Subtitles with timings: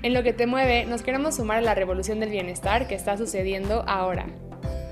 [0.00, 3.16] En lo que te mueve, nos queremos sumar a la revolución del bienestar que está
[3.16, 4.26] sucediendo ahora.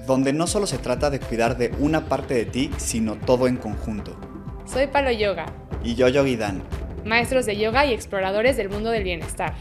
[0.04, 3.56] Donde no solo se trata de cuidar de una parte de ti, sino todo en
[3.56, 4.19] conjunto.
[4.64, 5.46] Soy Palo Yoga.
[5.84, 6.64] Y yo Yogi Dan.
[7.04, 9.54] Maestros de yoga y exploradores del mundo del bienestar.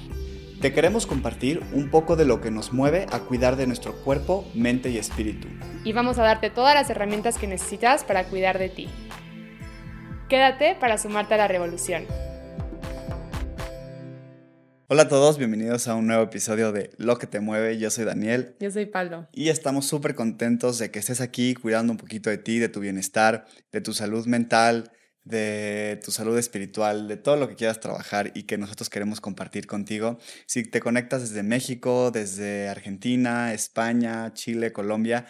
[0.61, 4.47] Te queremos compartir un poco de lo que nos mueve a cuidar de nuestro cuerpo,
[4.55, 5.47] mente y espíritu.
[5.83, 8.87] Y vamos a darte todas las herramientas que necesitas para cuidar de ti.
[10.27, 12.05] Quédate para sumarte a la revolución.
[14.87, 17.79] Hola a todos, bienvenidos a un nuevo episodio de Lo que te mueve.
[17.79, 18.55] Yo soy Daniel.
[18.59, 19.27] Yo soy Pablo.
[19.31, 22.81] Y estamos súper contentos de que estés aquí cuidando un poquito de ti, de tu
[22.81, 24.91] bienestar, de tu salud mental,
[25.23, 29.65] de tu salud espiritual, de todo lo que quieras trabajar y que nosotros queremos compartir
[29.65, 30.19] contigo.
[30.45, 35.25] Si te conectas desde México, desde Argentina, España, Chile, Colombia,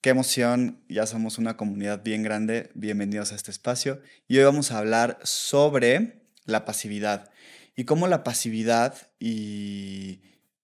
[0.00, 2.70] qué emoción, ya somos una comunidad bien grande.
[2.72, 4.00] Bienvenidos a este espacio.
[4.28, 7.30] Y hoy vamos a hablar sobre la pasividad
[7.76, 8.94] y cómo la pasividad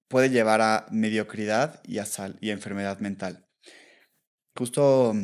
[0.09, 2.07] puede llevar a mediocridad y a,
[2.41, 3.47] y enfermedad mental.
[4.57, 5.15] Justo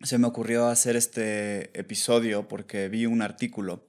[0.00, 3.88] se me ocurrió hacer este episodio porque vi un artículo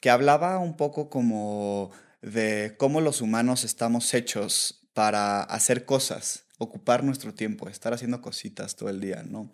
[0.00, 7.04] que hablaba un poco como de cómo los humanos estamos hechos para hacer cosas, ocupar
[7.04, 9.52] nuestro tiempo, estar haciendo cositas todo el día, ¿no?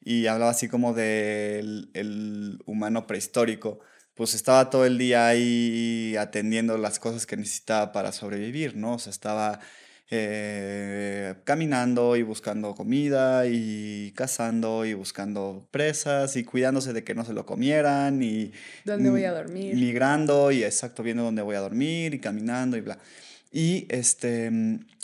[0.00, 3.80] Y hablaba así como del el humano prehistórico,
[4.14, 8.94] pues estaba todo el día ahí atendiendo las cosas que necesitaba para sobrevivir, ¿no?
[8.94, 9.60] O sea, estaba
[10.10, 17.24] eh, caminando y buscando comida y cazando y buscando presas y cuidándose de que no
[17.24, 18.52] se lo comieran y...
[18.84, 19.74] ¿Dónde voy a dormir?
[19.74, 22.98] Migrando y exacto, viendo dónde voy a dormir y caminando y bla.
[23.50, 24.50] Y, este,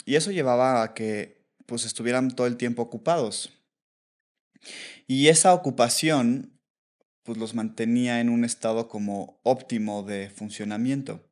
[0.05, 3.51] y eso llevaba a que pues estuvieran todo el tiempo ocupados.
[5.07, 6.50] Y esa ocupación
[7.31, 11.25] pues los mantenía en un estado como óptimo de funcionamiento.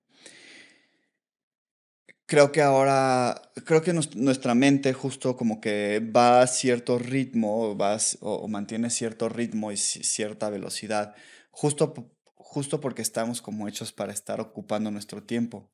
[2.26, 7.98] Creo que ahora, creo que nuestra mente justo como que va a cierto ritmo va
[8.22, 11.16] o, mantiene cierto ritmo y cierta velocidad,
[11.52, 11.94] justo,
[12.36, 15.70] justo porque estamos como hechos para estar ocupando nuestro tiempo.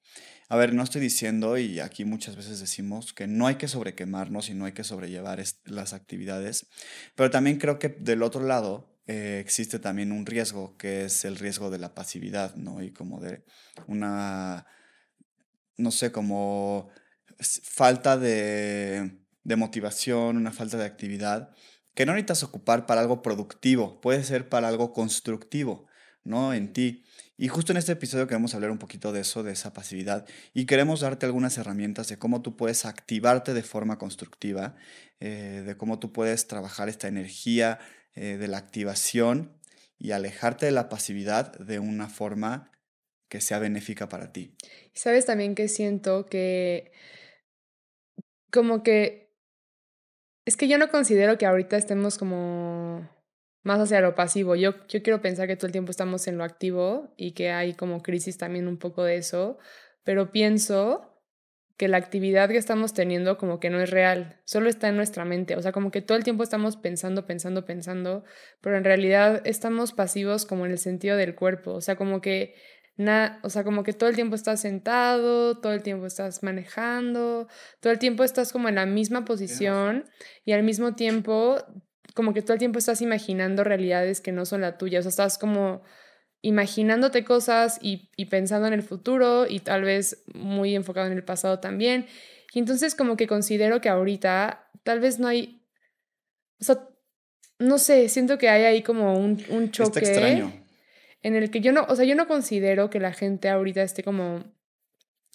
[0.49, 4.49] A ver, no estoy diciendo, y aquí muchas veces decimos, que no hay que sobrequemarnos
[4.49, 6.65] y no hay que sobrellevar las actividades,
[7.13, 11.37] pero también creo que del otro lado eh, existe también un riesgo, que es el
[11.37, 12.81] riesgo de la pasividad, ¿no?
[12.81, 13.43] Y como de
[13.87, 14.65] una,
[15.77, 16.89] no sé, como
[17.39, 21.51] falta de, de motivación, una falta de actividad,
[21.93, 25.87] que no necesitas ocupar para algo productivo, puede ser para algo constructivo,
[26.23, 26.53] ¿no?
[26.53, 27.03] En ti.
[27.37, 30.65] Y justo en este episodio queremos hablar un poquito de eso, de esa pasividad, y
[30.65, 34.75] queremos darte algunas herramientas de cómo tú puedes activarte de forma constructiva,
[35.19, 37.79] eh, de cómo tú puedes trabajar esta energía
[38.15, 39.57] eh, de la activación
[39.97, 42.71] y alejarte de la pasividad de una forma
[43.29, 44.55] que sea benéfica para ti.
[44.93, 46.91] Sabes también que siento que
[48.51, 49.25] como que
[50.45, 53.09] es que yo no considero que ahorita estemos como
[53.63, 54.55] más hacia lo pasivo.
[54.55, 57.73] Yo, yo quiero pensar que todo el tiempo estamos en lo activo y que hay
[57.73, 59.57] como crisis también un poco de eso,
[60.03, 61.14] pero pienso
[61.77, 65.25] que la actividad que estamos teniendo como que no es real, solo está en nuestra
[65.25, 68.23] mente, o sea, como que todo el tiempo estamos pensando, pensando, pensando,
[68.61, 72.55] pero en realidad estamos pasivos como en el sentido del cuerpo, o sea, como que
[72.97, 77.47] na, o sea, como que todo el tiempo estás sentado, todo el tiempo estás manejando,
[77.81, 80.05] todo el tiempo estás como en la misma posición
[80.45, 81.57] y al mismo tiempo
[82.13, 85.09] como que todo el tiempo estás imaginando realidades que no son la tuya, o sea,
[85.09, 85.83] estás como
[86.45, 91.59] imaginándote cosas y, pensando en el futuro y tal vez muy enfocado en el pasado
[91.59, 92.05] también.
[92.53, 95.63] Y entonces como que considero que ahorita tal vez no hay,
[96.61, 96.87] o sea,
[97.57, 99.99] no sé, siento que hay ahí como un, un choque.
[99.99, 100.53] extraño.
[101.23, 104.03] En el que yo no, o sea, yo no considero que la gente ahorita esté
[104.03, 104.43] como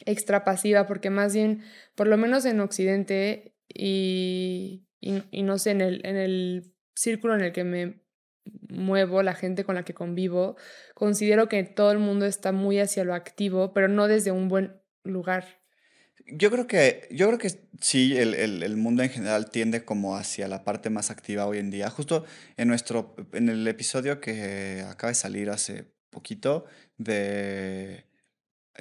[0.06, 1.64] extra pasiva, porque más bien,
[1.96, 7.34] por lo menos en Occidente y, y, y no sé, en el, en el círculo
[7.34, 8.00] en el que me
[8.68, 10.56] muevo, la gente con la que convivo,
[10.94, 14.80] considero que todo el mundo está muy hacia lo activo, pero no desde un buen
[15.04, 15.60] lugar.
[16.26, 17.50] Yo creo que, yo creo que
[17.80, 21.58] sí, el, el, el, mundo en general tiende como hacia la parte más activa hoy
[21.58, 21.90] en día.
[21.90, 22.24] Justo
[22.56, 26.66] en nuestro, en el episodio que acaba de salir hace poquito
[26.98, 28.04] de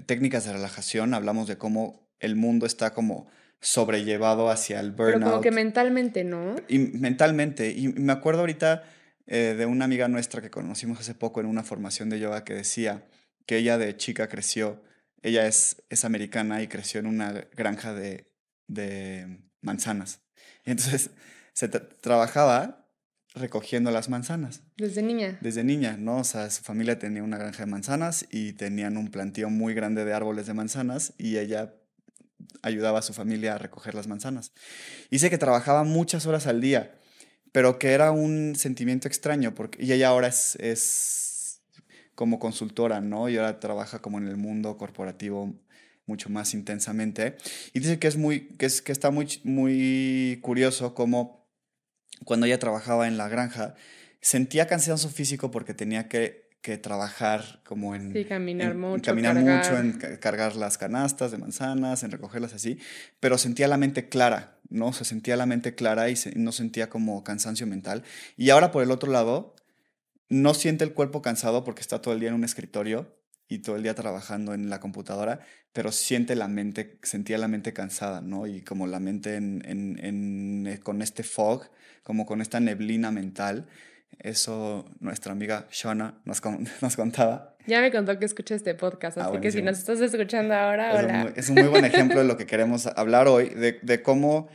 [0.06, 3.27] técnicas de relajación, hablamos de cómo el mundo está como
[3.62, 5.13] sobrellevado hacia el burnout.
[5.15, 6.56] Pero como que mentalmente, ¿no?
[6.68, 7.72] Y mentalmente.
[7.72, 8.83] Y me acuerdo ahorita
[9.31, 12.56] eh, de una amiga nuestra que conocimos hace poco en una formación de yoga que
[12.56, 13.08] decía
[13.46, 14.84] que ella de chica creció,
[15.22, 18.34] ella es, es americana y creció en una granja de,
[18.68, 20.22] de manzanas.
[20.66, 21.12] Y entonces
[21.54, 22.88] se trabajaba
[23.36, 24.64] recogiendo las manzanas.
[24.78, 25.38] Desde niña.
[25.42, 26.18] Desde niña, ¿no?
[26.18, 30.06] O sea, su familia tenía una granja de manzanas y tenían un plantío muy grande
[30.06, 31.75] de árboles de manzanas y ella
[32.64, 34.54] ayudaba a su familia a recoger las manzanas.
[35.12, 36.96] Dice que trabajaba muchas horas al día,
[37.51, 41.62] pero que era un sentimiento extraño, porque y ella ahora es, es
[42.16, 43.30] como consultora, ¿no?
[43.30, 45.56] Y ahora trabaja como en el mundo corporativo
[46.06, 47.38] mucho más intensamente.
[47.74, 51.48] Y dice que es muy, que, es, que está muy, muy curioso como
[52.25, 53.75] cuando ella trabajaba en la granja,
[54.19, 58.12] sentía cansancio físico porque tenía que, que trabajar como en...
[58.12, 59.04] Sí, caminar mucho.
[59.04, 62.80] caminar mucho, en cargar las canastas de manzanas, en recogerlas así,
[63.20, 64.92] pero sentía la mente clara, ¿no?
[64.92, 68.04] Se sentía la mente clara y no sentía como cansancio mental.
[68.36, 69.56] Y ahora por el otro lado,
[70.28, 73.16] no siente el cuerpo cansado porque está todo el día en un escritorio
[73.48, 75.40] y todo el día trabajando en la computadora,
[75.74, 78.46] pero siente la mente, sentía la mente cansada, ¿no?
[78.46, 81.70] Y como la mente en, en, eh, con este fog,
[82.04, 83.68] como con esta neblina mental.
[84.19, 86.42] Eso nuestra amiga Shona nos,
[86.81, 87.56] nos contaba.
[87.68, 90.92] Ya me contó que escucha este podcast, ah, así que si nos estás escuchando ahora,
[90.92, 91.25] es hola.
[91.25, 94.50] Un, es un muy buen ejemplo de lo que queremos hablar hoy, de, de cómo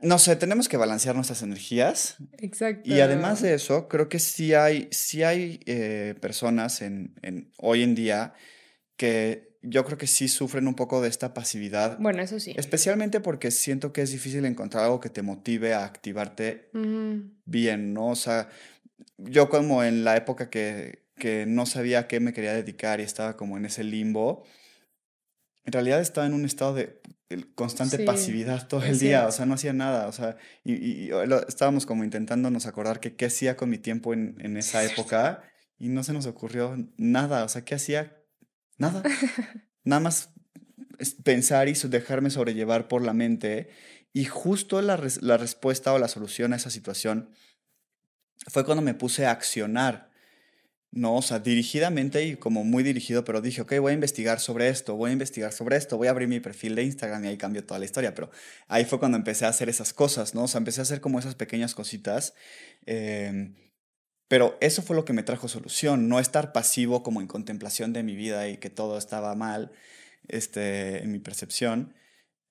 [0.00, 2.16] no sé, tenemos que balancear nuestras energías.
[2.38, 2.88] Exacto.
[2.88, 7.82] Y además de eso, creo que sí hay, sí hay eh, personas en, en, hoy
[7.82, 8.34] en día
[8.96, 11.98] que yo creo que sí sufren un poco de esta pasividad.
[11.98, 12.54] Bueno, eso sí.
[12.56, 16.70] Especialmente porque siento que es difícil encontrar algo que te motive a activarte
[17.44, 18.08] bien, ¿no?
[18.08, 18.48] O sea,
[19.18, 23.02] yo como en la época que, que no sabía a qué me quería dedicar y
[23.02, 24.44] estaba como en ese limbo,
[25.64, 27.00] en realidad estaba en un estado de
[27.56, 31.10] constante pasividad todo el día, o sea, no hacía nada, o sea, y,
[31.48, 35.42] estábamos como intentándonos acordar que qué hacía con mi tiempo en, en esa época
[35.76, 38.16] y no se nos ocurrió nada, o sea, ¿qué hacía?
[38.78, 39.02] Nada,
[39.84, 40.30] nada más
[41.24, 43.68] pensar y dejarme sobrellevar por la mente
[44.12, 47.30] y justo la, la respuesta o la solución a esa situación
[48.48, 50.10] fue cuando me puse a accionar
[50.96, 54.68] no, o sea, dirigidamente y como muy dirigido, pero dije, ok, voy a investigar sobre
[54.68, 57.36] esto, voy a investigar sobre esto, voy a abrir mi perfil de Instagram y ahí
[57.36, 58.14] cambió toda la historia.
[58.14, 58.30] Pero
[58.66, 60.44] ahí fue cuando empecé a hacer esas cosas, ¿no?
[60.44, 62.32] O sea, empecé a hacer como esas pequeñas cositas.
[62.86, 63.54] Em,
[64.28, 68.02] pero eso fue lo que me trajo solución, no estar pasivo como en contemplación de
[68.02, 69.72] mi vida y que todo estaba mal
[70.28, 71.94] este, en mi percepción,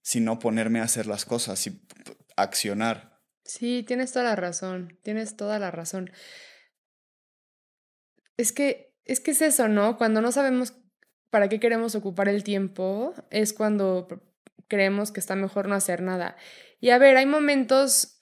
[0.02, 1.82] sino ponerme a hacer las cosas y
[2.38, 3.20] accionar.
[3.44, 6.12] Sí, tienes toda la razón, tienes toda la razón.
[8.38, 9.98] Es que, es que es eso, ¿no?
[9.98, 10.74] Cuando no sabemos
[11.30, 14.08] para qué queremos ocupar el tiempo, es cuando
[14.68, 16.38] creemos que está mejor no hacer nada.
[16.80, 18.15] Y a ver, hay momentos,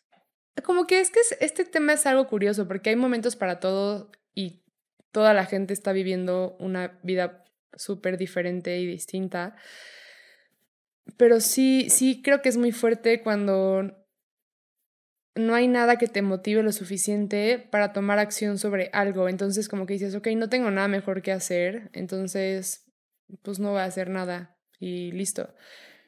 [0.61, 4.61] como que es que este tema es algo curioso, porque hay momentos para todo y
[5.11, 7.45] toda la gente está viviendo una vida
[7.75, 9.55] súper diferente y distinta.
[11.17, 14.03] Pero sí, sí creo que es muy fuerte cuando
[15.35, 19.27] no hay nada que te motive lo suficiente para tomar acción sobre algo.
[19.29, 22.85] Entonces como que dices, ok, no tengo nada mejor que hacer, entonces
[23.41, 25.53] pues no voy a hacer nada y listo.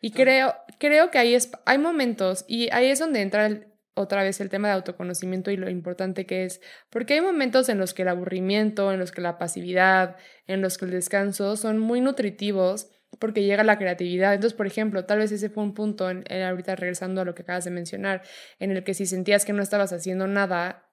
[0.01, 3.65] Y creo, creo que ahí es, hay momentos y ahí es donde entra
[3.95, 7.79] otra vez el tema de autoconocimiento y lo importante que es, porque hay momentos en
[7.79, 11.79] los que el aburrimiento, en los que la pasividad, en los que el descanso son
[11.79, 14.33] muy nutritivos porque llega la creatividad.
[14.33, 17.43] Entonces, por ejemplo, tal vez ese fue un punto, en, ahorita regresando a lo que
[17.43, 18.23] acabas de mencionar,
[18.59, 20.89] en el que si sentías que no estabas haciendo nada,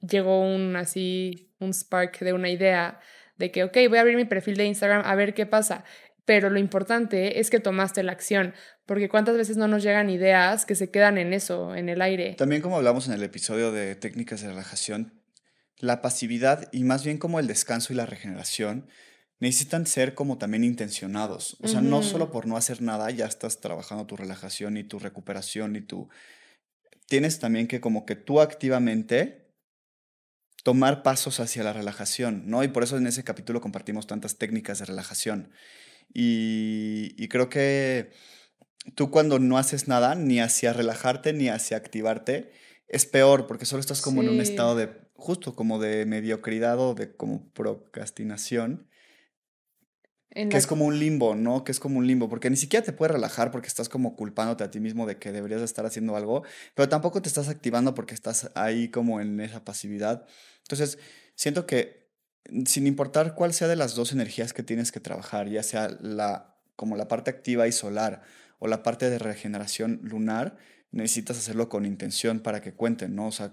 [0.00, 3.00] llegó un así, un spark de una idea
[3.36, 5.84] de que, ok, voy a abrir mi perfil de Instagram a ver qué pasa.
[6.24, 8.54] Pero lo importante es que tomaste la acción,
[8.86, 12.34] porque cuántas veces no nos llegan ideas que se quedan en eso, en el aire.
[12.34, 15.20] También como hablamos en el episodio de técnicas de relajación,
[15.78, 18.88] la pasividad y más bien como el descanso y la regeneración
[19.38, 21.56] necesitan ser como también intencionados.
[21.60, 24.98] O sea, no solo por no hacer nada ya estás trabajando tu relajación y tu
[24.98, 26.10] recuperación y tu...
[27.06, 29.50] Tienes también que como que tú activamente
[30.62, 32.62] tomar pasos hacia la relajación, ¿no?
[32.62, 35.50] Y por eso en ese capítulo compartimos tantas técnicas de relajación.
[36.12, 38.10] Y, y creo que
[38.94, 42.52] tú cuando no haces nada, ni hacia relajarte, ni hacia activarte,
[42.88, 46.94] es peor porque solo estás como en un estado de, justo como de mediocridad o
[46.94, 48.90] de como procrastinación
[50.32, 51.64] que es como un limbo, ¿no?
[51.64, 54.62] Que es como un limbo, porque ni siquiera te puedes relajar porque estás como culpándote
[54.62, 56.44] a ti mismo de que deberías estar haciendo algo,
[56.76, 60.24] pero tampoco te estás activando porque estás ahí como en esa pasividad.
[60.62, 60.98] Entonces,
[61.34, 61.99] siento que
[62.64, 66.56] sin importar cuál sea de las dos energías que tienes que trabajar, ya sea la
[66.76, 68.22] como la parte activa y solar
[68.58, 70.56] o la parte de regeneración lunar,
[70.92, 73.26] necesitas hacerlo con intención para que cuente, ¿no?
[73.26, 73.52] O sea,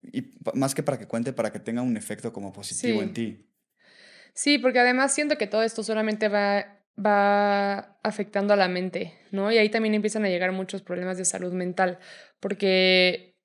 [0.00, 3.50] y más que para que cuente, para que tenga un efecto como positivo en ti.
[4.32, 9.50] Sí, porque además siento que todo esto solamente va, va afectando a la mente, ¿no?
[9.50, 11.98] Y ahí también empiezan a llegar muchos problemas de salud mental,
[12.38, 13.35] porque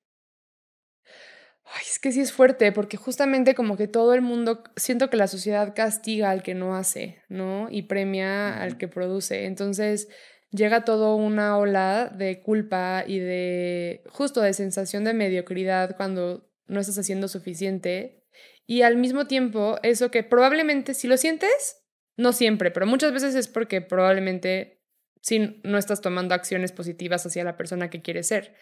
[1.74, 5.16] Ay, es que sí es fuerte, porque justamente como que todo el mundo, siento que
[5.16, 7.68] la sociedad castiga al que no hace, ¿no?
[7.70, 9.46] Y premia al que produce.
[9.46, 10.10] Entonces
[10.52, 16.82] llega todo una ola de culpa y de justo de sensación de mediocridad cuando no
[16.82, 18.26] estás haciendo suficiente.
[18.66, 21.78] Y al mismo tiempo, eso que probablemente si lo sientes,
[22.18, 24.82] no siempre, pero muchas veces es porque probablemente
[25.22, 28.56] si no estás tomando acciones positivas hacia la persona que quieres ser.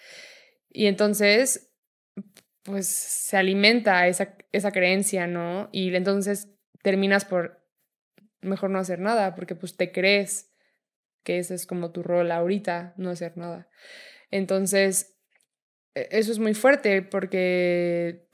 [0.69, 1.73] Y entonces,
[2.63, 5.69] pues se alimenta esa, esa creencia, ¿no?
[5.71, 6.49] Y entonces
[6.81, 7.59] terminas por
[8.41, 10.53] mejor no hacer nada, porque pues te crees
[11.23, 13.69] que ese es como tu rol ahorita, no hacer nada.
[14.31, 15.17] Entonces,
[15.95, 18.27] e, eso es muy fuerte porque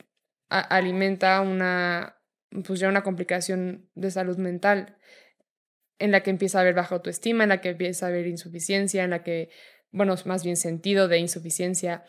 [0.49, 2.21] alimenta una,
[2.65, 4.97] pues ya una complicación de salud mental
[5.97, 9.03] en la que empieza a haber baja autoestima, en la que empieza a haber insuficiencia,
[9.03, 9.49] en la que,
[9.91, 12.05] bueno, más bien sentido de insuficiencia,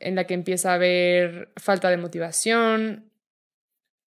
[0.00, 3.10] en la que empieza a haber falta de motivación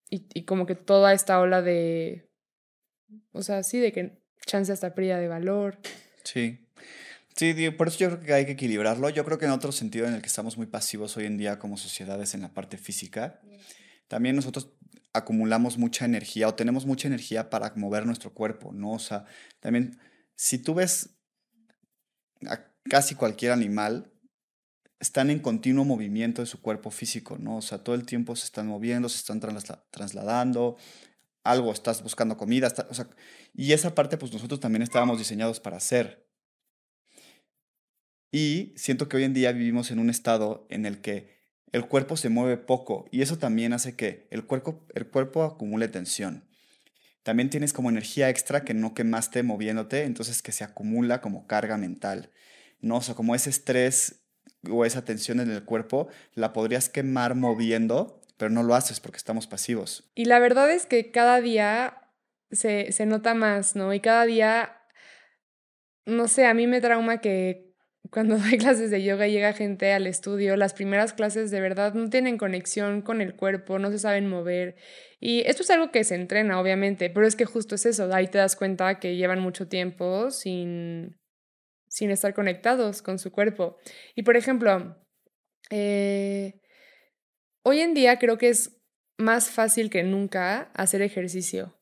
[0.08, 2.28] y, como que toda esta ola de,
[3.32, 5.78] o sea, sí, de que chance hasta pérdida de valor.
[6.24, 6.58] Sí.
[7.34, 9.08] Sí, por eso yo creo que hay que equilibrarlo.
[9.08, 11.58] Yo creo que en otro sentido en el que estamos muy pasivos hoy en día
[11.58, 13.40] como sociedades en la parte física,
[14.06, 14.68] también nosotros
[15.14, 18.92] acumulamos mucha energía o tenemos mucha energía para mover nuestro cuerpo, ¿no?
[18.92, 19.24] O sea,
[19.60, 19.98] también
[20.36, 21.16] si tú ves
[22.46, 24.11] a casi cualquier animal,
[25.02, 27.56] están en continuo movimiento de su cuerpo físico, ¿no?
[27.56, 29.40] O sea, todo el tiempo se están moviendo, se están
[29.90, 30.76] trasladando,
[31.42, 33.08] algo, estás buscando comida, o sea,
[33.52, 36.24] y esa parte pues nosotros también estábamos diseñados para hacer.
[38.30, 41.36] Y siento que hoy en día vivimos en un estado en el que
[41.72, 45.88] el cuerpo se mueve poco y eso también hace que el cuerpo, el cuerpo acumule
[45.88, 46.48] tensión.
[47.24, 51.76] También tienes como energía extra que no quemaste moviéndote, entonces que se acumula como carga
[51.76, 52.30] mental.
[52.80, 52.96] ¿no?
[52.96, 54.21] O sea, como ese estrés
[54.70, 59.16] o esa tensión en el cuerpo la podrías quemar moviendo, pero no lo haces porque
[59.16, 60.10] estamos pasivos.
[60.14, 62.08] Y la verdad es que cada día
[62.50, 63.92] se, se nota más, ¿no?
[63.94, 64.80] Y cada día,
[66.06, 67.72] no sé, a mí me trauma que
[68.10, 71.94] cuando doy clases de yoga y llega gente al estudio, las primeras clases de verdad
[71.94, 74.76] no tienen conexión con el cuerpo, no se saben mover.
[75.18, 78.28] Y esto es algo que se entrena, obviamente, pero es que justo es eso, ahí
[78.28, 81.16] te das cuenta que llevan mucho tiempo sin,
[81.92, 83.76] sin estar conectados con su cuerpo.
[84.14, 84.96] Y por ejemplo,
[85.68, 86.58] eh,
[87.62, 88.80] hoy en día creo que es
[89.18, 91.78] más fácil que nunca hacer ejercicio,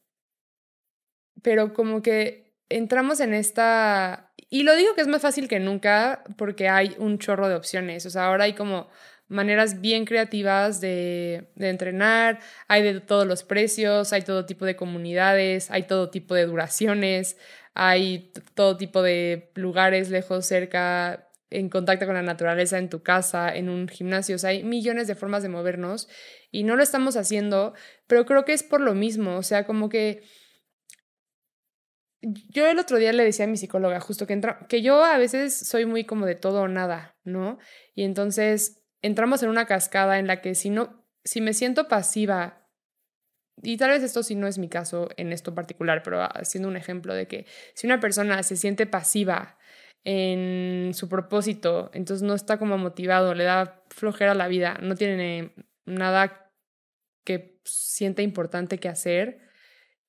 [1.43, 6.25] pero como que entramos en esta y lo digo que es más fácil que nunca
[6.37, 8.05] porque hay un chorro de opciones.
[8.05, 8.89] O sea, ahora hay como
[9.31, 15.71] maneras bien creativas de, entrenar, hay de todos los precios, hay todo tipo de comunidades,
[15.71, 17.37] hay todo tipo de duraciones,
[17.75, 23.55] hay todo tipo de lugares lejos, cerca, en contacto con la naturaleza, en tu casa,
[23.55, 24.37] en un gimnasio.
[24.37, 26.09] O sea, hay millones de formas de movernos
[26.51, 27.75] y no lo estamos haciendo,
[28.07, 29.37] pero creo que es por lo mismo.
[29.37, 30.23] O sea, como que
[32.23, 35.19] yo el otro día le decía a mi psicóloga justo que, entra, que yo a
[35.19, 37.59] veces soy muy como de todo o nada, ¿no?
[37.95, 42.60] Y entonces entramos en una cascada en la que si no, si me siento pasiva,
[43.63, 46.77] y tal vez esto sí no es mi caso en esto particular, pero haciendo un
[46.77, 49.59] ejemplo de que si una persona se siente pasiva
[50.05, 54.95] en su propósito, entonces no está como motivado, le da flojera a la vida, no
[54.95, 56.53] tiene nada
[57.25, 59.41] que sienta importante que hacer,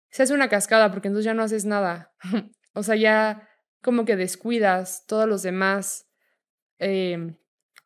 [0.09, 2.13] se hace una cascada porque entonces ya no haces nada.
[2.73, 3.49] o sea, ya
[3.81, 6.09] como que descuidas todos los demás
[6.79, 7.37] em,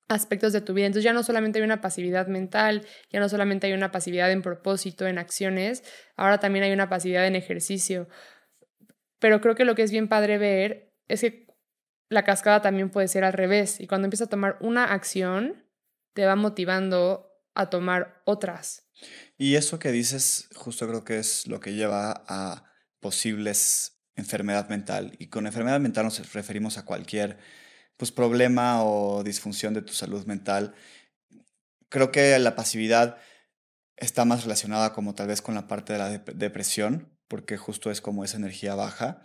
[0.08, 0.86] aspectos de tu vida.
[0.88, 4.42] Entonces ya no solamente hay una pasividad mental, ya no solamente hay una pasividad en
[4.42, 5.84] propósito, en acciones,
[6.16, 8.08] ahora también hay una pasividad en ejercicio.
[9.20, 11.48] Pero creo que lo que es bien padre ver es que
[12.10, 13.80] la cascada también puede ser al revés.
[13.80, 15.66] Y cuando empiezas a tomar una acción,
[16.14, 18.88] te va motivando a tomar otras.
[19.38, 25.16] Y eso que dices, justo creo que es lo que lleva a posibles enfermedad mental.
[25.20, 27.38] Y con enfermedad mental nos referimos a cualquier
[27.98, 30.74] pues, problema o disfunción de tu salud mental.
[31.90, 33.18] Creo que la pasividad
[33.98, 38.02] está más relacionada como tal vez con la parte de la depresión, porque justo es
[38.02, 39.22] como esa energía baja.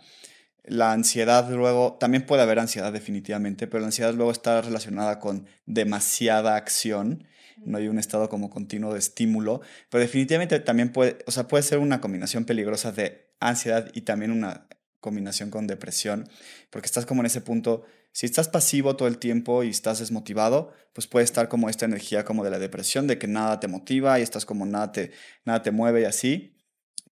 [0.63, 5.47] La ansiedad luego, también puede haber ansiedad definitivamente, pero la ansiedad luego está relacionada con
[5.65, 7.27] demasiada acción
[7.63, 11.63] no hay un estado como continuo de estímulo, pero definitivamente también puede, o sea, puede
[11.63, 14.67] ser una combinación peligrosa de ansiedad y también una
[14.99, 16.27] combinación con depresión,
[16.69, 20.73] porque estás como en ese punto, si estás pasivo todo el tiempo y estás desmotivado,
[20.93, 24.19] pues puede estar como esta energía como de la depresión, de que nada te motiva
[24.19, 25.11] y estás como nada te,
[25.45, 26.57] nada te mueve y así,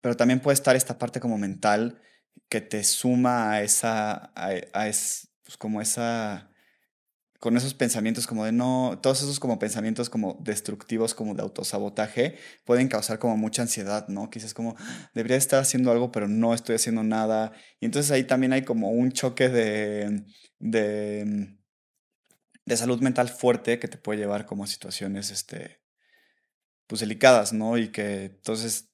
[0.02, 2.02] pero también puede estar esta parte como mental
[2.50, 6.50] que te suma a esa, a, es, pues como esa
[7.40, 12.36] con esos pensamientos como de no, todos esos como pensamientos como destructivos, como de autosabotaje,
[12.66, 14.30] pueden causar como mucha ansiedad, ¿no?
[14.30, 14.76] Quizás como,
[15.14, 17.54] debería estar haciendo algo, pero no estoy haciendo nada.
[17.80, 20.26] Y entonces ahí también hay como un choque de,
[20.60, 21.58] de,
[22.66, 25.82] de salud mental fuerte que te puede llevar como a situaciones, este,
[26.88, 27.78] pues delicadas, ¿no?
[27.78, 28.90] Y que entonces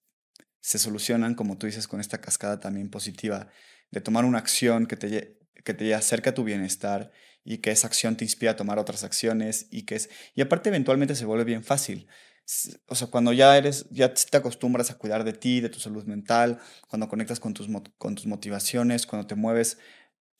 [0.62, 3.50] se solucionan, como tú dices, con esta cascada también positiva,
[3.92, 7.12] de tomar una acción que te, que te acerca a tu bienestar
[7.44, 10.70] y que esa acción te inspira a tomar otras acciones y que es y aparte
[10.70, 12.08] eventualmente se vuelve bien fácil.
[12.88, 16.06] O sea, cuando ya eres ya te acostumbras a cuidar de ti, de tu salud
[16.06, 17.68] mental, cuando conectas con tus
[17.98, 19.78] con tus motivaciones, cuando te mueves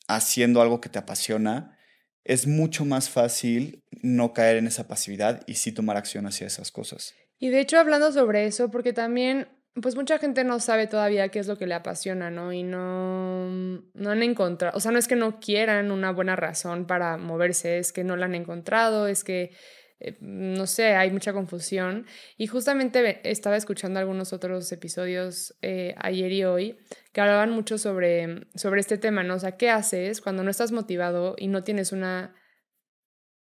[0.08, 1.78] haciendo algo que te apasiona,
[2.24, 6.72] es mucho más fácil no caer en esa pasividad y sí tomar acción hacia esas
[6.72, 7.14] cosas.
[7.38, 9.48] Y de hecho, hablando sobre eso, porque también
[9.82, 12.52] pues mucha gente no sabe todavía qué es lo que le apasiona, ¿no?
[12.52, 13.48] Y no,
[13.92, 17.78] no han encontrado, o sea, no es que no quieran una buena razón para moverse,
[17.78, 19.52] es que no la han encontrado, es que,
[19.98, 22.06] eh, no sé, hay mucha confusión.
[22.36, 26.78] Y justamente estaba escuchando algunos otros episodios eh, ayer y hoy
[27.12, 29.34] que hablaban mucho sobre, sobre este tema, ¿no?
[29.34, 32.34] O sea, ¿qué haces cuando no estás motivado y no tienes una,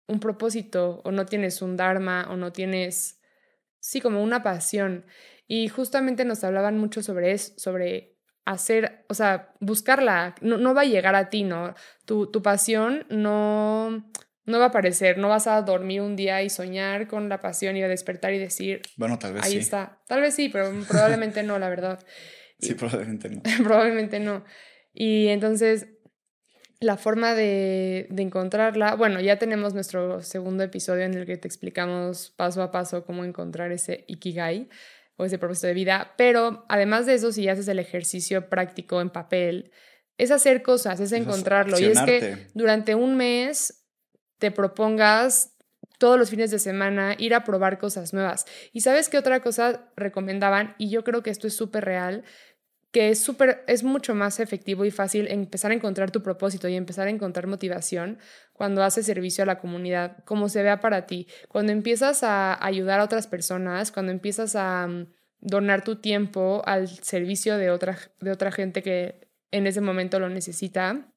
[0.06, 3.20] un propósito o no tienes un dharma o no tienes,
[3.80, 5.06] sí, como una pasión?
[5.46, 10.82] Y justamente nos hablaban mucho sobre eso, sobre hacer, o sea, buscarla, no, no va
[10.82, 11.74] a llegar a ti, ¿no?
[12.04, 14.10] Tu, tu pasión no,
[14.46, 17.76] no va a aparecer, no vas a dormir un día y soñar con la pasión
[17.76, 19.58] y a despertar y decir, bueno, tal vez ahí sí.
[19.58, 20.00] está.
[20.06, 22.04] Tal vez sí, pero probablemente no, la verdad.
[22.58, 23.42] Sí, probablemente no.
[23.64, 24.44] probablemente no.
[24.92, 25.88] Y entonces,
[26.80, 31.48] la forma de, de, encontrarla, bueno, ya tenemos nuestro segundo episodio en el que te
[31.48, 34.68] explicamos paso a paso cómo encontrar ese ikigai
[35.16, 39.10] o ese propósito de vida, pero además de eso, si haces el ejercicio práctico en
[39.10, 39.70] papel,
[40.18, 41.78] es hacer cosas, es encontrarlo.
[41.78, 43.83] y es que durante un mes
[44.38, 45.54] te propongas
[45.98, 48.46] todos los fines de semana ir a probar cosas nuevas.
[48.72, 52.24] Y sabes qué otra cosa recomendaban, y yo creo que esto es súper real,
[52.94, 53.28] que es
[53.66, 57.48] es mucho más efectivo y fácil empezar a encontrar tu propósito y empezar a encontrar
[57.48, 58.18] motivación
[58.52, 61.26] cuando haces servicio a la comunidad, como se vea para ti.
[61.48, 65.08] Cuando empiezas a ayudar a otras personas, cuando empiezas a mm,
[65.40, 70.28] donar tu tiempo al servicio de otra, de otra gente que en ese momento lo
[70.28, 71.13] necesita.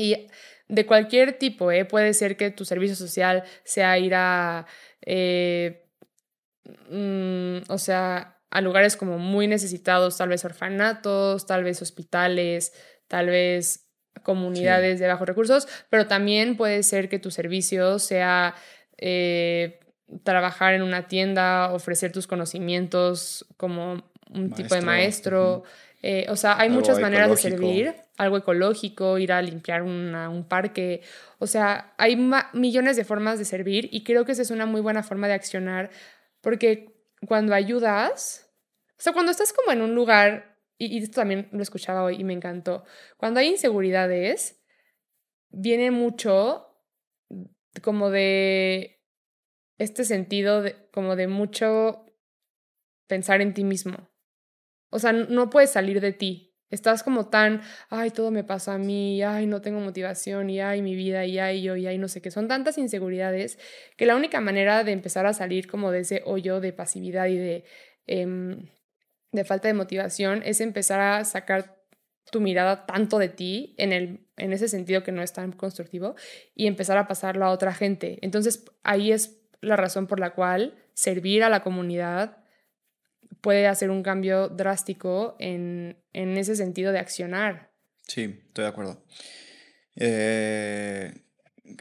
[0.00, 0.28] Y
[0.68, 1.84] de cualquier tipo, ¿eh?
[1.84, 4.66] puede ser que tu servicio social sea ir a,
[5.04, 5.84] eh,
[6.88, 12.72] mm, o sea, a lugares como muy necesitados, tal vez orfanatos, tal vez hospitales,
[13.08, 13.90] tal vez
[14.22, 18.54] comunidades de bajos recursos, pero también puede ser que tu servicio sea
[18.96, 19.80] eh,
[20.24, 25.64] trabajar en una tienda, ofrecer tus conocimientos como un tipo de maestro.
[26.02, 31.00] Eh, o sea, hay muchas maneras de servir, algo ecológico, ir a limpiar un parque.
[31.38, 32.16] O sea, hay
[32.52, 35.34] millones de formas de servir y creo que esa es una muy buena forma de
[35.34, 35.90] accionar
[36.42, 36.94] porque
[37.26, 38.52] cuando ayudas,
[38.98, 42.16] o sea, cuando estás como en un lugar, y, y esto también lo escuchaba hoy
[42.18, 42.84] y me encantó,
[43.16, 44.62] cuando hay inseguridades,
[45.48, 46.66] viene mucho
[47.82, 49.02] como de
[49.78, 52.04] este sentido de, como de mucho
[53.06, 54.10] pensar en ti mismo.
[54.90, 56.49] O sea, no puedes salir de ti.
[56.70, 60.82] Estás como tan, ay, todo me pasa a mí, ay, no tengo motivación, y ay,
[60.82, 62.30] mi vida, y ay, yo, y ay, no sé qué.
[62.30, 63.58] Son tantas inseguridades
[63.96, 67.36] que la única manera de empezar a salir como de ese hoyo de pasividad y
[67.36, 67.64] de,
[68.06, 68.68] em,
[69.32, 71.80] de falta de motivación es empezar a sacar
[72.30, 76.14] tu mirada tanto de ti en, el, en ese sentido que no es tan constructivo
[76.54, 78.18] y empezar a pasarlo a otra gente.
[78.22, 82.39] Entonces ahí es la razón por la cual servir a la comunidad
[83.40, 87.72] puede hacer un cambio drástico en, en ese sentido de accionar.
[88.06, 89.04] Sí, estoy de acuerdo.
[89.96, 91.22] Eh,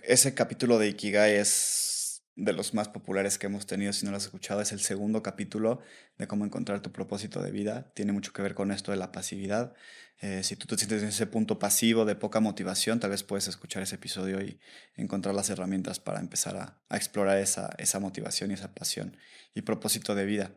[0.04, 4.18] ese capítulo de Ikigai es de los más populares que hemos tenido, si no lo
[4.18, 5.82] has escuchado, es el segundo capítulo
[6.18, 7.92] de cómo encontrar tu propósito de vida.
[7.96, 9.74] Tiene mucho que ver con esto de la pasividad.
[10.22, 13.48] Eh, si tú te sientes en ese punto pasivo de poca motivación, tal vez puedes
[13.48, 14.60] escuchar ese episodio y
[14.96, 19.18] encontrar las herramientas para empezar a, a explorar esa, esa motivación y esa pasión
[19.54, 20.52] y propósito de vida.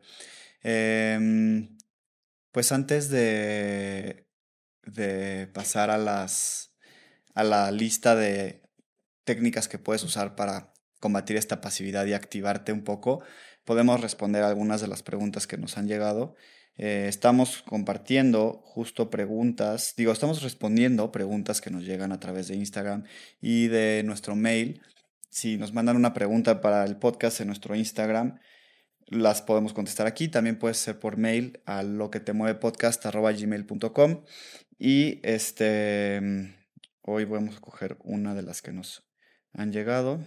[0.63, 1.77] Em,
[2.53, 4.27] pues antes de,
[5.53, 6.75] pasar a, las,
[7.35, 8.63] a la lista de
[9.25, 13.23] técnicas que puedes usar para combatir esta pasividad y activarte un poco,
[13.65, 16.37] podemos responder algunas de las preguntas que nos han llegado.
[16.77, 22.57] Eh, estamos compartiendo justo preguntas, digo, estamos respondiendo preguntas que nos llegan a través de
[22.57, 23.05] Instagram
[23.41, 24.81] y de nuestro mail.
[25.29, 28.39] Si nos mandan una pregunta para el podcast en nuestro Instagram,
[29.07, 30.29] las podemos contestar aquí.
[30.29, 33.05] También puede ser por mail a lo que te mueve podcast
[34.79, 36.55] Y este
[37.03, 39.05] hoy vamos a coger una de las que nos
[39.53, 40.21] han llegado.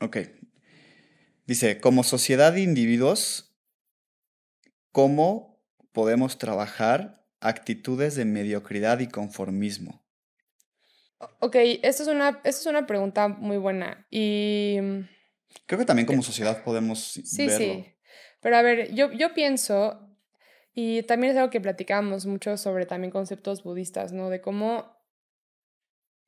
[0.00, 0.18] Ok.
[1.46, 3.54] Dice, como sociedad de individuos,
[4.92, 5.62] ¿cómo
[5.92, 10.03] podemos trabajar actitudes de mediocridad y conformismo?
[11.40, 14.06] Ok, esto es una, esto es una pregunta muy buena.
[14.10, 14.78] Y.
[15.66, 17.74] Creo que también como sociedad podemos sí, verlo.
[17.74, 17.94] Sí,
[18.40, 20.08] Pero a ver, yo, yo pienso,
[20.74, 24.30] y también es algo que platicamos mucho sobre también conceptos budistas, ¿no?
[24.30, 24.96] De cómo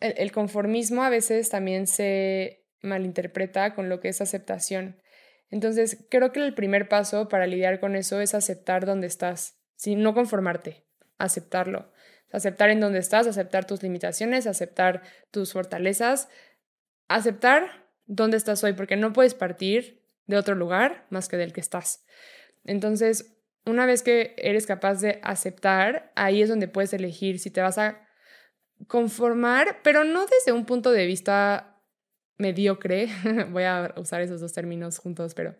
[0.00, 5.02] el, el conformismo a veces también se malinterpreta con lo que es aceptación.
[5.50, 10.02] Entonces, creo que el primer paso para lidiar con eso es aceptar dónde estás, sin
[10.02, 10.86] no conformarte,
[11.18, 11.92] aceptarlo.
[12.32, 16.28] Aceptar en dónde estás, aceptar tus limitaciones, aceptar tus fortalezas,
[17.08, 21.60] aceptar dónde estás hoy, porque no puedes partir de otro lugar más que del que
[21.60, 22.04] estás.
[22.64, 27.60] Entonces, una vez que eres capaz de aceptar, ahí es donde puedes elegir si te
[27.60, 28.06] vas a
[28.86, 31.80] conformar, pero no desde un punto de vista
[32.38, 33.08] mediocre,
[33.50, 35.56] voy a usar esos dos términos juntos, pero,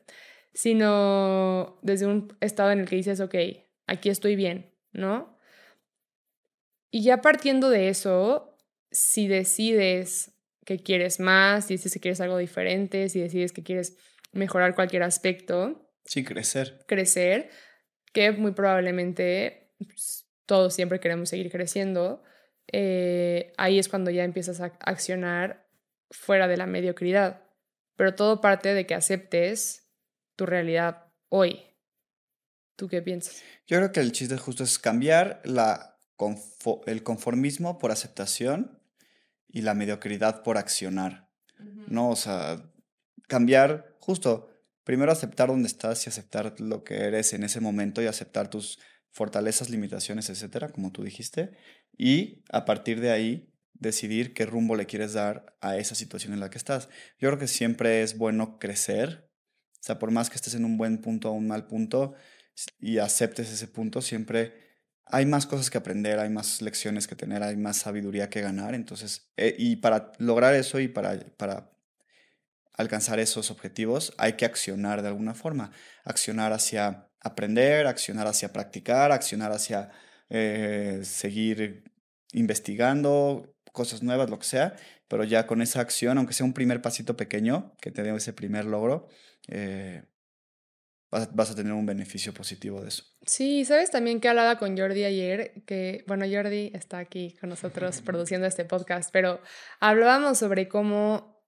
[0.53, 3.35] sino desde un estado en el que dices, ok,
[3.87, 5.36] aquí estoy bien, ¿no?
[6.91, 8.57] Y ya partiendo de eso,
[8.91, 10.33] si decides
[10.65, 13.97] que quieres más, si decides que quieres algo diferente, si decides que quieres
[14.33, 15.91] mejorar cualquier aspecto.
[16.05, 16.85] Sí, crecer.
[16.87, 17.51] Crecer,
[18.13, 22.23] que muy probablemente pues, todos siempre queremos seguir creciendo.
[22.73, 25.69] Eh, ahí es cuando ya empiezas a accionar
[26.11, 27.43] fuera de la mediocridad.
[27.97, 29.91] Pero todo parte de que aceptes
[30.37, 31.63] tu realidad hoy.
[32.77, 33.43] ¿Tú qué piensas?
[33.67, 35.96] Yo creo que el chiste justo es cambiar la
[36.87, 38.81] el conformismo por aceptación
[39.49, 41.31] y la mediocridad por accionar.
[41.89, 42.11] ¿No?
[42.11, 42.71] O sea,
[43.29, 44.51] cambiar, justo,
[44.85, 48.79] primero aceptar dónde estás y aceptar lo que eres en ese momento y aceptar tus
[49.11, 51.53] fortalezas, limitaciones, etcétera, como tú dijiste,
[51.97, 56.41] y a partir de ahí decidir qué rumbo le quieres dar a esa situación en
[56.41, 56.89] la que estás.
[57.19, 59.31] Yo creo que siempre es bueno crecer,
[59.73, 62.15] o sea, por más que estés en un buen punto o un mal punto
[62.79, 64.66] y aceptes ese punto, siempre
[65.07, 68.75] hay más cosas que aprender, hay más lecciones que tener, hay más sabiduría que ganar.
[68.75, 71.71] Entonces, eh, y para lograr eso y para,
[72.75, 75.71] alcanzar esos objetivos, hay que accionar de alguna forma.
[76.05, 79.91] Accionar hacia aprender, accionar hacia practicar, accionar hacia
[80.29, 81.85] eh, seguir
[82.33, 84.77] investigando cosas nuevas, lo que sea,
[85.09, 88.33] pero ya con esa acción, aunque sea un primer pasito pequeño, que te dé ese
[88.33, 89.09] primer logro,
[89.49, 90.03] eh,
[91.11, 93.05] vas, a tener un beneficio positivo de eso.
[93.25, 98.01] Sí, sabes también que hablaba con Jordi ayer, que, bueno, Jordi está aquí con nosotros
[98.05, 99.41] produciendo este podcast, pero
[99.81, 101.43] hablábamos sobre cómo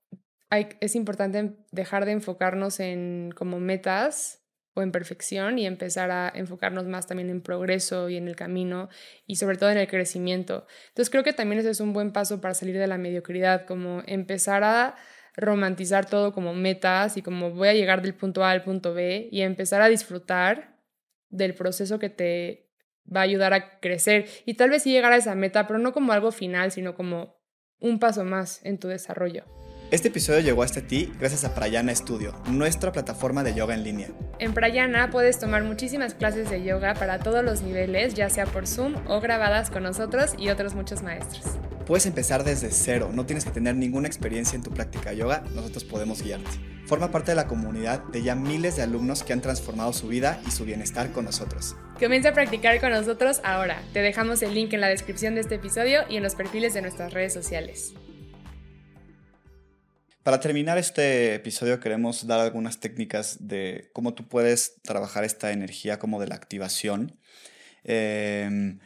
[0.50, 4.42] hay, es importante dejar de enfocarnos en como metas
[4.74, 8.88] o en perfección y empezar a enfocarnos más también en progreso y en el camino
[9.26, 10.66] y sobre todo en el crecimiento.
[10.88, 14.02] Entonces creo que también ese es un buen paso para salir de la mediocridad, como
[14.06, 14.94] empezar a
[15.38, 19.28] romantizar todo como metas y como voy a llegar del punto A al punto B
[19.30, 20.76] y empezar a disfrutar
[21.30, 22.68] del proceso que te
[23.06, 25.92] va a ayudar a crecer y tal vez sí llegar a esa meta, pero no
[25.92, 27.40] como algo final, sino como
[27.78, 29.44] un paso más en tu desarrollo.
[29.90, 34.08] Este episodio llegó hasta ti gracias a Prayana Studio, nuestra plataforma de yoga en línea.
[34.38, 38.66] En Prayana puedes tomar muchísimas clases de yoga para todos los niveles, ya sea por
[38.66, 41.42] Zoom o grabadas con nosotros y otros muchos maestros.
[41.86, 45.42] Puedes empezar desde cero, no tienes que tener ninguna experiencia en tu práctica de yoga,
[45.54, 46.50] nosotros podemos guiarte.
[46.84, 50.38] Forma parte de la comunidad de ya miles de alumnos que han transformado su vida
[50.46, 51.76] y su bienestar con nosotros.
[51.98, 53.80] Comienza a practicar con nosotros ahora.
[53.94, 56.82] Te dejamos el link en la descripción de este episodio y en los perfiles de
[56.82, 57.94] nuestras redes sociales.
[60.28, 65.98] Para terminar este episodio queremos dar algunas técnicas de cómo tú puedes trabajar esta energía
[65.98, 67.18] como de la activación.
[67.82, 68.78] Em,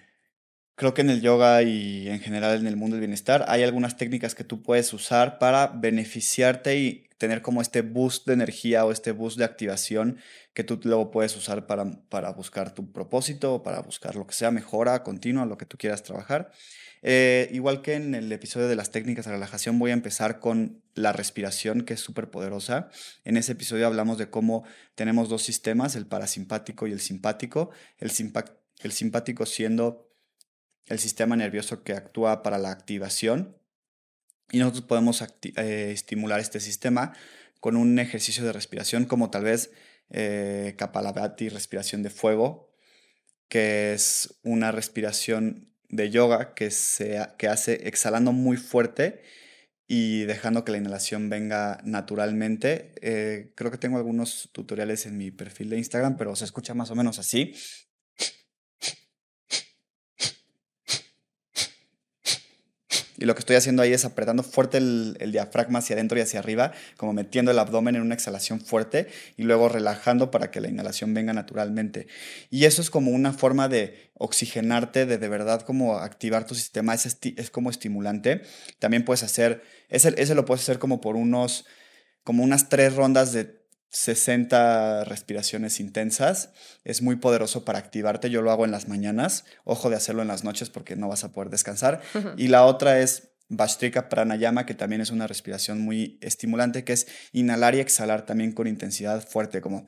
[0.76, 3.96] creo que en el yoga y en general en el mundo del bienestar hay algunas
[3.96, 8.92] técnicas que tú puedes usar para beneficiarte y tener como este boost de energía o
[8.92, 10.18] este boost de activación
[10.55, 14.52] que tú luego puedes usar para, para buscar tu propósito para buscar lo que sea
[14.52, 16.52] mejora continua, lo que tú quieras trabajar.
[17.03, 20.83] Eh, igual que en el episodio de las técnicas de relajación, voy a empezar con
[20.95, 22.91] la respiración, que es súper poderosa.
[23.25, 27.71] En ese episodio hablamos de cómo tenemos dos sistemas, el parasimpático y el simpático.
[27.99, 28.12] El,
[28.83, 30.09] el simpático siendo
[30.87, 33.59] el sistema nervioso que actúa para la activación.
[34.51, 37.15] Y nosotros podemos eh, estimular este sistema
[37.61, 39.71] con un ejercicio de respiración como tal vez
[40.11, 40.77] eh,
[41.51, 42.71] respiración de fuego,
[43.49, 49.22] que es una respiración de yoga que, se, que hace exhalando muy fuerte
[49.87, 52.94] y dejando que la inhalación venga naturalmente.
[53.02, 56.90] Eh, creo que tengo algunos tutoriales en mi perfil de Instagram, pero se escucha más
[56.90, 57.55] o menos así.
[63.23, 66.41] Y lo que estoy haciendo ahí es apretando fuerte el, diafragma hacia adentro y hacia
[66.41, 69.07] arriba, como metiendo el abdomen en una exhalación fuerte
[69.37, 72.09] y luego relajando para que la inhalación venga naturalmente.
[72.51, 76.95] Y eso es como una forma de oxigenarte, de de verdad como activar tu sistema,
[76.95, 78.43] es, es como estimulante.
[78.81, 81.65] También puedes hacer, ese, ese lo puedes hacer como por unos,
[82.25, 83.62] como unas tres rondas de
[83.92, 86.50] 60 respiraciones intensas.
[86.83, 88.31] Es muy poderoso para activarte.
[88.31, 89.44] Yo lo hago en las mañanas.
[89.64, 92.00] Ojo de hacerlo en las noches porque no vas a poder descansar.
[92.37, 97.07] Y la otra es Vastrika Pranayama, que también es una respiración muy estimulante, que es
[97.33, 99.87] inhalar y exhalar también con intensidad fuerte, como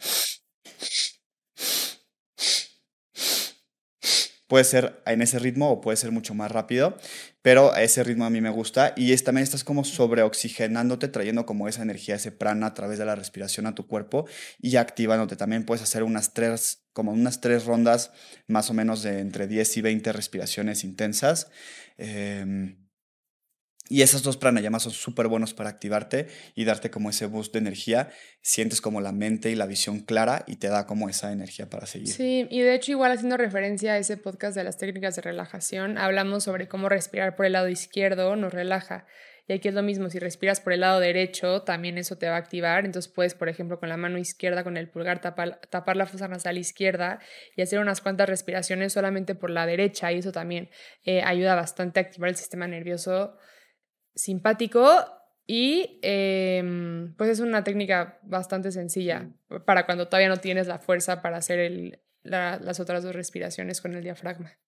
[4.54, 6.96] Puede ser en ese ritmo o puede ser mucho más rápido,
[7.42, 11.66] pero a ese ritmo a mí me gusta y también estás como sobreoxigenándote, trayendo como
[11.66, 14.28] esa energía, ese prana a través de la respiración a tu cuerpo
[14.60, 15.34] y activándote.
[15.34, 18.12] También puedes hacer unas tres, como unas tres rondas
[18.46, 21.48] más o menos de entre 10 y 20 respiraciones intensas.
[21.98, 22.76] Eh,
[23.94, 26.26] y esos dos pranayamas son súper buenos para activarte
[26.56, 28.10] y darte como ese boost de energía.
[28.42, 31.86] Sientes como la mente y la visión clara y te da como esa energía para
[31.86, 32.08] seguir.
[32.08, 35.96] Sí, y de hecho igual haciendo referencia a ese podcast de las técnicas de relajación,
[35.96, 39.06] hablamos sobre cómo respirar por el lado izquierdo nos relaja.
[39.46, 42.34] Y aquí es lo mismo, si respiras por el lado derecho, también eso te va
[42.34, 42.86] a activar.
[42.86, 46.26] Entonces puedes, por ejemplo, con la mano izquierda, con el pulgar, tapar, tapar la fosa
[46.26, 47.20] nasal izquierda
[47.54, 50.10] y hacer unas cuantas respiraciones solamente por la derecha.
[50.10, 50.68] Y eso también
[51.04, 53.36] eh, ayuda bastante a activar el sistema nervioso
[54.14, 55.04] simpático
[55.46, 59.28] y em, pues es una técnica bastante sencilla
[59.66, 63.94] para cuando todavía no tienes la fuerza para hacer el, las otras dos respiraciones con
[63.94, 64.58] el diafragma.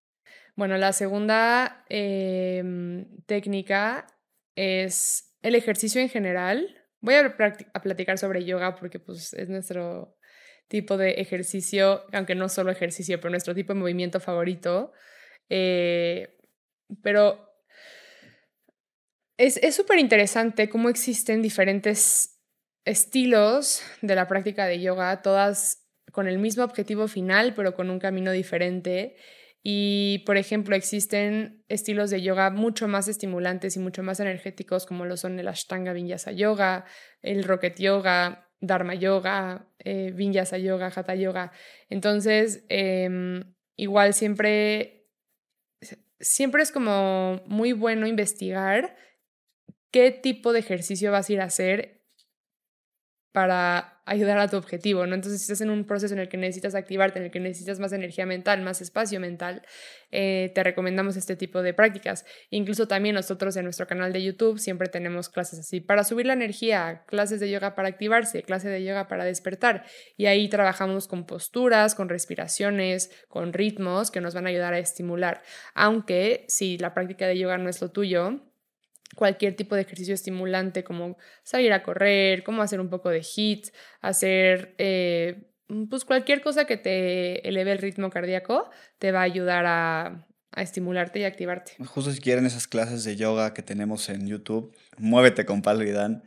[0.54, 4.06] Bueno, la segunda em, técnica
[4.54, 6.84] es el ejercicio en general.
[7.00, 7.36] Voy a,
[7.74, 10.16] a, platicar sobre yoga porque pues, es nuestro
[10.68, 14.92] tipo de ejercicio, aunque no solo ejercicio, pero nuestro tipo de movimiento favorito.
[15.48, 16.36] Eh,
[17.02, 17.55] pero
[19.38, 22.36] es súper interesante cómo existen diferentes
[22.86, 27.98] estilos de la práctica de yoga, todas con el mismo objetivo final, pero con un
[27.98, 29.16] camino diferente.
[29.62, 35.04] Y, por ejemplo, existen estilos de yoga mucho más estimulantes y mucho más energéticos, como
[35.04, 36.84] lo son el Ashtanga Vinyasa Yoga,
[37.20, 41.50] el Rocket Yoga, Dharma Yoga, eh, Vinyasa Yoga, Hatha Yoga.
[41.90, 43.42] Entonces, em,
[43.76, 45.08] igual siempre,
[46.20, 48.96] siempre es como muy bueno investigar
[49.96, 52.02] qué tipo de ejercicio vas a ir a hacer
[53.32, 55.14] para ayudar a tu objetivo, ¿no?
[55.14, 57.80] Entonces, si estás en un proceso en el que necesitas activarte, en el que necesitas
[57.80, 59.62] más energía mental, más espacio mental,
[60.10, 62.26] eh, te recomendamos este tipo de prácticas.
[62.50, 66.34] Incluso también nosotros en nuestro canal de YouTube siempre tenemos clases así para subir la
[66.34, 69.86] energía, clases de yoga para activarse, clase de yoga para despertar.
[70.18, 74.78] Y ahí trabajamos con posturas, con respiraciones, con ritmos que nos van a ayudar a
[74.78, 75.40] estimular.
[75.72, 78.42] Aunque si la práctica de yoga no es lo tuyo,
[79.14, 83.68] cualquier tipo de ejercicio estimulante como salir a correr, como hacer un poco de HIIT,
[84.00, 85.48] hacer eh,
[85.88, 91.18] pues cualquier cosa que te eleve el ritmo cardíaco te va a ayudar a, estimularte
[91.18, 91.72] y activarte.
[91.84, 95.90] Justo si quieren esas clases de yoga que tenemos en YouTube, muévete con Palo y
[95.90, 96.22] Dan.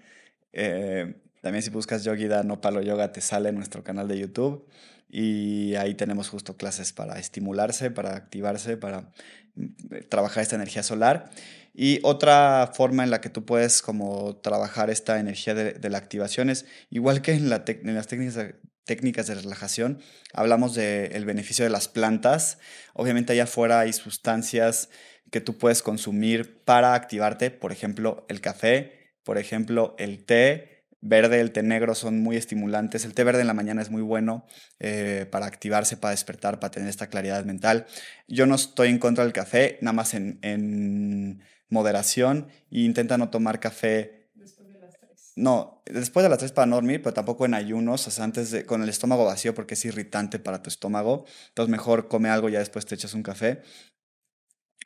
[0.53, 4.19] Eh, también si buscas Yogi Dan o Palo Yoga te sale en nuestro canal de
[4.19, 4.67] YouTube
[5.10, 9.12] y ahí tenemos justo clases para estimularse, para activarse, para
[9.56, 9.65] mm,
[10.10, 11.32] trabajar esta energía solar.
[11.73, 16.49] Y otra forma en la que tú puedes como trabajar esta energía de, la activación
[16.49, 19.99] es, igual que en, la en las técnicas de, técnicas de relajación,
[20.34, 22.58] hablamos del beneficio de las plantas.
[22.93, 24.89] Obviamente allá afuera hay sustancias
[25.32, 31.39] que tú puedes consumir para activarte, por ejemplo, el café, por ejemplo, el té, verde,
[31.39, 33.05] el té negro son muy estimulantes.
[33.05, 34.45] El té verde en la mañana es muy bueno
[34.79, 37.85] eh, para activarse, para despertar, para tener esta claridad mental.
[38.27, 43.59] Yo no estoy en contra del café, nada más en, moderación e intenta no tomar
[43.59, 44.29] café.
[44.33, 45.33] Después de las 3.
[45.35, 48.49] No, después de las 3 para no dormir, pero tampoco en ayunos, o sea, antes
[48.51, 51.25] de, con el estómago vacío porque es irritante para tu estómago.
[51.49, 53.62] Entonces mejor come algo y ya después te echas un café.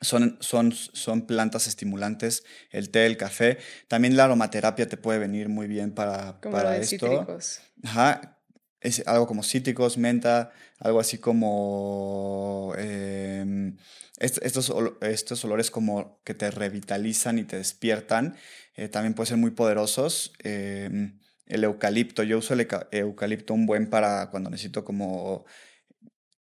[0.00, 3.58] Son, son, son, plantas estimulantes, el té, el café.
[3.88, 7.08] También la aromaterapia te puede venir muy bien para, para esto.
[7.08, 7.60] Cítricos.
[7.82, 8.38] Ajá,
[8.84, 13.76] es algo como cítricos, menta, algo así como em,
[14.18, 18.36] estos, estos olores como que te revitalizan y te despiertan.
[18.76, 20.34] Eh, también pueden ser muy poderosos.
[20.40, 25.46] Em, el eucalipto, yo uso el eucalipto un buen para cuando necesito como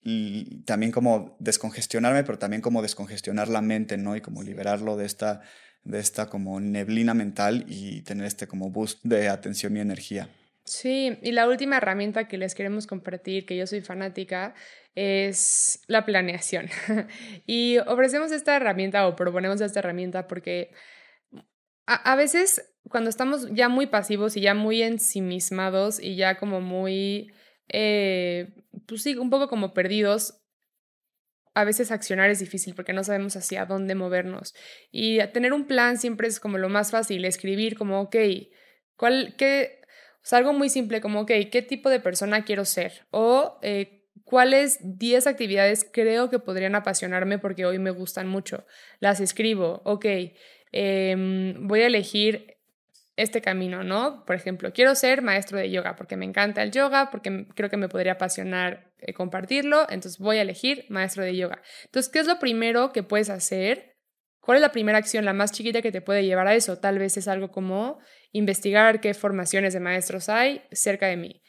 [0.02, 4.16] y también como descongestionarme, pero también como descongestionar la mente, ¿no?
[4.16, 5.42] Y como liberarlo de esta,
[5.84, 10.28] de esta como neblina mental y tener este como boost de atención y energía.
[10.64, 14.54] Sí, y la última herramienta que les queremos compartir, que yo soy fanática,
[14.94, 16.68] es la planeación.
[17.46, 20.70] y ofrecemos esta herramienta o proponemos esta herramienta porque
[21.86, 27.32] a, veces cuando estamos ya muy pasivos y ya muy ensimismados y ya como muy,
[27.68, 28.54] eh,
[28.86, 30.40] pues sí, un poco como perdidos,
[31.54, 34.54] a veces accionar es difícil porque no sabemos hacia dónde movernos.
[34.92, 38.16] Y tener un plan siempre es como lo más fácil, escribir como, ok,
[38.96, 39.80] ¿cuál, qué,
[40.16, 43.06] o sea, algo muy simple como, ok, ¿qué tipo de persona quiero ser?
[43.10, 48.64] O eh, cuáles 10 actividades creo que podrían apasionarme porque hoy me gustan mucho.
[49.00, 50.06] Las escribo, ok,
[50.70, 52.57] em, voy a elegir
[53.18, 54.24] este camino, ¿no?
[54.24, 57.76] Por ejemplo, quiero ser maestro de yoga porque me encanta el yoga, porque creo que
[57.76, 61.60] me podría apasionar eh, compartirlo, entonces voy a elegir maestro de yoga.
[61.84, 63.96] Entonces, ¿qué es lo primero que puedes hacer?
[64.40, 66.78] ¿Cuál es la primera acción, la más chiquita que te puede llevar a eso?
[66.78, 67.98] Tal vez es algo como
[68.30, 71.42] investigar qué formaciones de maestros hay cerca de mí.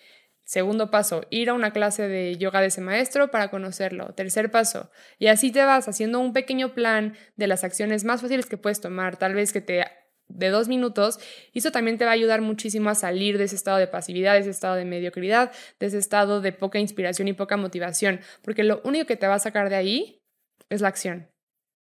[0.43, 4.15] Segundo paso, ir a una clase de yoga de ese maestro para conocerlo.
[4.15, 8.47] Tercer paso, y así te vas haciendo un pequeño plan de las acciones más fáciles
[8.47, 9.85] que puedes tomar, tal vez que te
[10.29, 11.19] de dos minutos,
[11.51, 14.33] y eso también te va a ayudar muchísimo a salir de ese estado de pasividad,
[14.35, 18.63] de ese estado de mediocridad, de ese estado de poca inspiración y poca motivación, porque
[18.63, 20.21] lo único que te va a sacar de ahí
[20.69, 21.27] es la acción.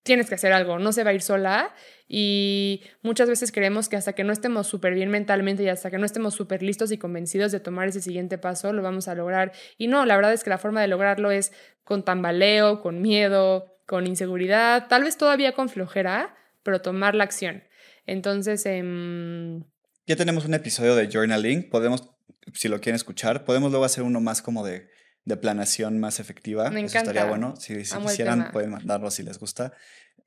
[0.04, 1.74] Tienes que hacer algo, no se va a ir sola
[2.07, 5.96] y muchas veces creemos que hasta que no estemos súper bien mentalmente y hasta que
[5.96, 9.52] no estemos súper listos y convencidos de tomar ese siguiente paso, lo vamos a lograr.
[9.78, 11.52] Y no, la verdad es que la forma de lograrlo es
[11.85, 17.64] con tambaleo, con miedo, con inseguridad, tal vez todavía con flojera, pero tomar la acción.
[18.07, 19.64] Entonces, em,
[20.07, 21.71] ya tenemos un episodio de journaling.
[21.71, 22.11] Podemos,
[22.53, 24.88] si lo quieren escuchar, podemos luego hacer uno más como de,
[25.25, 26.71] de planación más efectiva.
[26.71, 26.99] Me encanta.
[26.99, 27.55] Eso estaría bueno.
[27.57, 29.73] Si, si quisieran, pueden mandarlo si les gusta.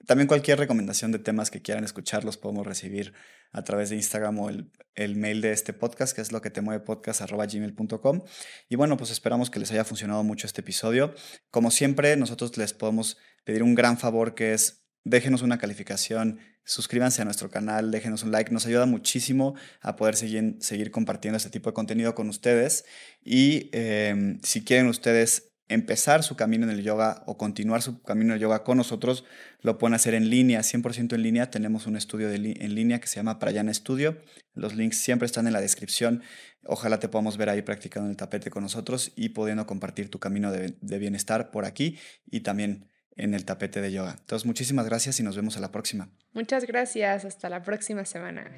[0.06, 3.14] También cualquier recomendación de temas que quieran escuchar los podemos recibir
[3.52, 6.50] a través de Instagram o el, el mail de este podcast, que es lo que
[6.50, 8.24] te mueve podcast.gmail.com.
[8.70, 11.14] Y bueno, pues esperamos que les haya funcionado mucho este episodio.
[11.52, 17.22] Como siempre, nosotros les podemos pedir un gran favor que es déjenos una calificación, suscríbanse
[17.22, 21.50] a nuestro canal, déjenos un like, nos ayuda muchísimo a poder seguir, seguir compartiendo este
[21.50, 22.86] tipo de contenido con ustedes.
[23.24, 28.32] Y em, si quieren ustedes empezar su camino en el yoga o continuar su camino
[28.32, 29.24] en el yoga con nosotros,
[29.62, 31.50] lo pueden hacer en línea, 100% en línea.
[31.50, 34.22] Tenemos un estudio en línea que se llama Prayana Studio.
[34.54, 36.22] Los links siempre están en la descripción.
[36.66, 40.52] Ojalá te podamos ver ahí practicando el tapete con nosotros y pudiendo compartir tu camino
[40.52, 41.98] de, de bienestar por aquí
[42.30, 44.16] y también en el tapete de yoga.
[44.20, 46.10] Entonces, muchísimas gracias y nos vemos a la próxima.
[46.34, 47.26] Muchas gracias.
[47.26, 48.52] Hasta la próxima semana.